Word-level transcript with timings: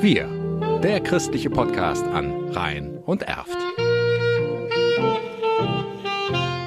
Wir, 0.00 0.28
der 0.84 1.00
christliche 1.00 1.50
Podcast 1.50 2.04
an 2.04 2.50
Rhein 2.50 2.98
und 2.98 3.22
Erft. 3.22 3.56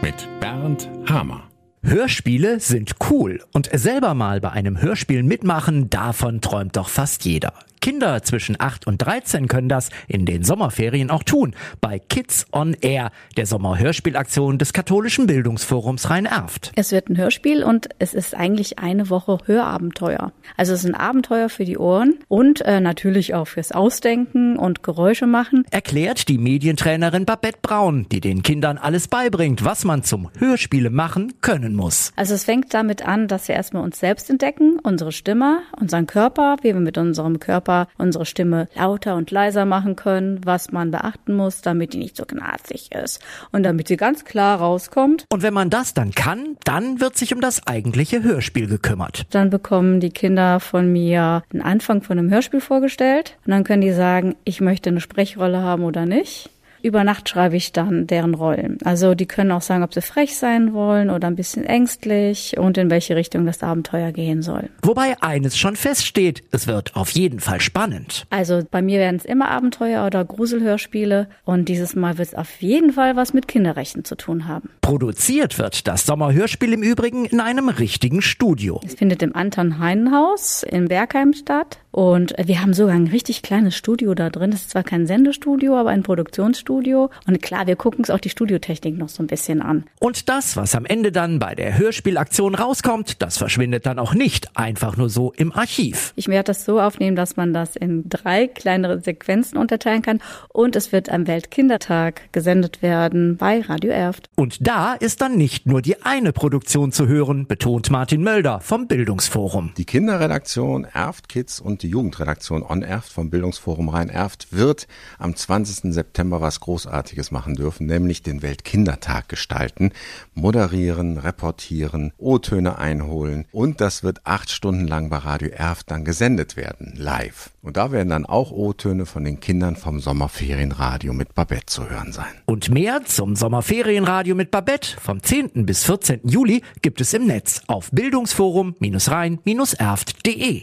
Mit 0.00 0.28
Bernd 0.38 0.88
Hamer. 1.08 1.48
Hörspiele 1.82 2.60
sind 2.60 2.94
cool 3.10 3.42
und 3.52 3.68
selber 3.72 4.14
mal 4.14 4.40
bei 4.40 4.50
einem 4.50 4.80
Hörspiel 4.80 5.24
mitmachen, 5.24 5.90
davon 5.90 6.40
träumt 6.40 6.76
doch 6.76 6.88
fast 6.88 7.24
jeder. 7.24 7.52
Kinder 7.80 8.22
zwischen 8.22 8.56
8 8.58 8.86
und 8.86 8.98
13 8.98 9.48
können 9.48 9.68
das 9.68 9.90
in 10.06 10.26
den 10.26 10.42
Sommerferien 10.42 11.10
auch 11.10 11.22
tun. 11.22 11.54
Bei 11.80 11.98
Kids 11.98 12.46
on 12.52 12.74
Air, 12.80 13.10
der 13.36 13.46
Sommerhörspielaktion 13.46 14.58
des 14.58 14.72
katholischen 14.72 15.26
Bildungsforums 15.26 16.10
Rhein-Erft. 16.10 16.72
Es 16.76 16.92
wird 16.92 17.08
ein 17.08 17.16
Hörspiel 17.16 17.62
und 17.62 17.88
es 17.98 18.14
ist 18.14 18.34
eigentlich 18.34 18.78
eine 18.78 19.10
Woche 19.10 19.38
Hörabenteuer. 19.44 20.32
Also 20.56 20.72
es 20.72 20.80
ist 20.80 20.86
ein 20.86 20.94
Abenteuer 20.94 21.48
für 21.48 21.64
die 21.64 21.78
Ohren 21.78 22.18
und 22.28 22.60
äh, 22.62 22.80
natürlich 22.80 23.34
auch 23.34 23.46
fürs 23.46 23.72
Ausdenken 23.72 24.56
und 24.56 24.82
Geräusche 24.82 25.26
machen. 25.26 25.64
Erklärt 25.70 26.28
die 26.28 26.38
Medientrainerin 26.38 27.24
Babette 27.24 27.58
Braun, 27.62 28.06
die 28.10 28.20
den 28.20 28.42
Kindern 28.42 28.78
alles 28.78 29.08
beibringt, 29.08 29.64
was 29.64 29.84
man 29.84 30.02
zum 30.02 30.30
Hörspiele 30.38 30.90
machen 30.90 31.34
können 31.40 31.74
muss. 31.74 32.12
Also 32.16 32.34
es 32.34 32.44
fängt 32.44 32.74
damit 32.74 33.06
an, 33.06 33.28
dass 33.28 33.48
wir 33.48 33.54
erstmal 33.54 33.82
uns 33.82 33.98
selbst 33.98 34.30
entdecken, 34.30 34.78
unsere 34.82 35.12
Stimme, 35.12 35.60
unseren 35.78 36.06
Körper, 36.06 36.56
wie 36.62 36.74
wir 36.74 36.80
mit 36.80 36.98
unserem 36.98 37.38
Körper 37.38 37.77
Körper 37.78 37.88
unsere 37.98 38.26
Stimme 38.26 38.68
lauter 38.74 39.16
und 39.16 39.30
leiser 39.30 39.64
machen 39.64 39.96
können, 39.96 40.40
was 40.44 40.72
man 40.72 40.90
beachten 40.90 41.34
muss, 41.34 41.60
damit 41.60 41.92
die 41.92 41.98
nicht 41.98 42.16
so 42.16 42.24
gnazig 42.24 42.90
ist 42.92 43.20
und 43.52 43.62
damit 43.62 43.88
sie 43.88 43.96
ganz 43.96 44.24
klar 44.24 44.58
rauskommt. 44.58 45.24
Und 45.30 45.42
wenn 45.42 45.54
man 45.54 45.70
das 45.70 45.94
dann 45.94 46.12
kann, 46.12 46.56
dann 46.64 47.00
wird 47.00 47.16
sich 47.16 47.34
um 47.34 47.40
das 47.40 47.66
eigentliche 47.66 48.22
Hörspiel 48.22 48.66
gekümmert. 48.66 49.26
Dann 49.30 49.50
bekommen 49.50 50.00
die 50.00 50.10
Kinder 50.10 50.60
von 50.60 50.90
mir 50.92 51.42
einen 51.52 51.62
Anfang 51.62 52.02
von 52.02 52.18
einem 52.18 52.30
Hörspiel 52.30 52.60
vorgestellt 52.60 53.36
und 53.46 53.50
dann 53.50 53.64
können 53.64 53.82
die 53.82 53.92
sagen, 53.92 54.36
ich 54.44 54.60
möchte 54.60 54.90
eine 54.90 55.00
Sprechrolle 55.00 55.62
haben 55.62 55.84
oder 55.84 56.06
nicht. 56.06 56.50
Über 56.82 57.04
Nacht 57.04 57.28
schreibe 57.28 57.56
ich 57.56 57.72
dann 57.72 58.06
deren 58.06 58.34
Rollen. 58.34 58.78
Also 58.84 59.14
die 59.14 59.26
können 59.26 59.52
auch 59.52 59.62
sagen, 59.62 59.82
ob 59.82 59.94
sie 59.94 60.02
frech 60.02 60.36
sein 60.36 60.72
wollen 60.72 61.10
oder 61.10 61.26
ein 61.26 61.36
bisschen 61.36 61.64
ängstlich 61.64 62.56
und 62.58 62.78
in 62.78 62.90
welche 62.90 63.16
Richtung 63.16 63.46
das 63.46 63.62
Abenteuer 63.62 64.12
gehen 64.12 64.42
soll. 64.42 64.68
Wobei 64.82 65.20
eines 65.20 65.58
schon 65.58 65.76
feststeht, 65.76 66.42
es 66.50 66.66
wird 66.66 66.94
auf 66.96 67.10
jeden 67.10 67.40
Fall 67.40 67.60
spannend. 67.60 68.26
Also 68.30 68.62
bei 68.70 68.82
mir 68.82 68.98
werden 68.98 69.16
es 69.16 69.24
immer 69.24 69.48
Abenteuer 69.50 70.06
oder 70.06 70.24
Gruselhörspiele 70.24 71.28
und 71.44 71.68
dieses 71.68 71.94
Mal 71.94 72.18
wird 72.18 72.28
es 72.28 72.34
auf 72.34 72.60
jeden 72.60 72.92
Fall 72.92 73.16
was 73.16 73.34
mit 73.34 73.48
Kinderrechten 73.48 74.04
zu 74.04 74.16
tun 74.16 74.46
haben. 74.46 74.70
Produziert 74.80 75.58
wird 75.58 75.86
das 75.86 76.06
Sommerhörspiel 76.06 76.72
im 76.72 76.82
Übrigen 76.82 77.24
in 77.24 77.40
einem 77.40 77.68
richtigen 77.68 78.22
Studio. 78.22 78.80
Es 78.84 78.94
findet 78.94 79.22
im 79.22 79.34
Anton 79.34 79.78
Heinen 79.78 80.12
Haus 80.12 80.62
in 80.62 80.88
Bergheim 80.88 81.32
statt 81.32 81.78
und 81.98 82.32
wir 82.40 82.62
haben 82.62 82.74
sogar 82.74 82.94
ein 82.94 83.08
richtig 83.08 83.42
kleines 83.42 83.74
Studio 83.74 84.14
da 84.14 84.30
drin. 84.30 84.52
Das 84.52 84.60
ist 84.60 84.70
zwar 84.70 84.84
kein 84.84 85.08
Sendestudio, 85.08 85.76
aber 85.76 85.90
ein 85.90 86.04
Produktionsstudio. 86.04 87.10
Und 87.26 87.42
klar, 87.42 87.66
wir 87.66 87.74
gucken 87.74 87.98
uns 87.98 88.10
auch 88.10 88.20
die 88.20 88.28
Studiotechnik 88.28 88.96
noch 88.96 89.08
so 89.08 89.20
ein 89.20 89.26
bisschen 89.26 89.60
an. 89.60 89.82
Und 89.98 90.28
das, 90.28 90.56
was 90.56 90.76
am 90.76 90.86
Ende 90.86 91.10
dann 91.10 91.40
bei 91.40 91.56
der 91.56 91.76
Hörspielaktion 91.76 92.54
rauskommt, 92.54 93.20
das 93.20 93.36
verschwindet 93.36 93.84
dann 93.84 93.98
auch 93.98 94.14
nicht 94.14 94.56
einfach 94.56 94.96
nur 94.96 95.10
so 95.10 95.32
im 95.36 95.50
Archiv. 95.50 96.12
Ich 96.14 96.28
werde 96.28 96.44
das 96.44 96.64
so 96.64 96.80
aufnehmen, 96.80 97.16
dass 97.16 97.36
man 97.36 97.52
das 97.52 97.74
in 97.74 98.08
drei 98.08 98.46
kleinere 98.46 99.00
Sequenzen 99.00 99.58
unterteilen 99.58 100.02
kann. 100.02 100.20
Und 100.50 100.76
es 100.76 100.92
wird 100.92 101.10
am 101.10 101.26
Weltkindertag 101.26 102.32
gesendet 102.32 102.80
werden 102.80 103.38
bei 103.38 103.60
Radio 103.62 103.90
Erft. 103.90 104.30
Und 104.36 104.64
da 104.64 104.94
ist 104.94 105.20
dann 105.20 105.36
nicht 105.36 105.66
nur 105.66 105.82
die 105.82 106.00
eine 106.00 106.32
Produktion 106.32 106.92
zu 106.92 107.08
hören, 107.08 107.48
betont 107.48 107.90
Martin 107.90 108.22
Mölder 108.22 108.60
vom 108.60 108.86
Bildungsforum. 108.86 109.72
Die 109.76 109.84
Kinderredaktion 109.84 110.84
Erft 110.84 111.28
Kids 111.28 111.58
und 111.58 111.82
die 111.82 111.87
Jugendredaktion 111.88 112.62
On 112.62 112.82
Erft 112.82 113.12
vom 113.12 113.30
Bildungsforum 113.30 113.88
Rhein-Erft 113.88 114.52
wird 114.52 114.86
am 115.18 115.34
20. 115.34 115.92
September 115.92 116.40
was 116.40 116.60
Großartiges 116.60 117.30
machen 117.30 117.54
dürfen, 117.54 117.86
nämlich 117.86 118.22
den 118.22 118.42
Weltkindertag 118.42 119.28
gestalten, 119.28 119.92
moderieren, 120.34 121.18
reportieren, 121.18 122.12
O-Töne 122.18 122.78
einholen 122.78 123.46
und 123.52 123.80
das 123.80 124.02
wird 124.02 124.20
acht 124.24 124.50
Stunden 124.50 124.86
lang 124.86 125.10
bei 125.10 125.18
Radio 125.18 125.48
Erft 125.48 125.90
dann 125.90 126.04
gesendet 126.04 126.56
werden, 126.56 126.94
live. 126.96 127.50
Und 127.62 127.76
da 127.76 127.92
werden 127.92 128.08
dann 128.08 128.24
auch 128.24 128.50
O-Töne 128.50 129.04
von 129.04 129.24
den 129.24 129.40
Kindern 129.40 129.76
vom 129.76 130.00
Sommerferienradio 130.00 131.12
mit 131.12 131.34
Babette 131.34 131.66
zu 131.66 131.90
hören 131.90 132.12
sein. 132.12 132.24
Und 132.46 132.70
mehr 132.70 133.04
zum 133.04 133.36
Sommerferienradio 133.36 134.34
mit 134.34 134.50
Babette 134.50 134.96
vom 135.00 135.22
10. 135.22 135.66
bis 135.66 135.84
14. 135.84 136.20
Juli 136.24 136.62
gibt 136.82 137.02
es 137.02 137.12
im 137.12 137.26
Netz 137.26 137.60
auf 137.66 137.90
bildungsforum-rhein-erft.de. 137.90 140.62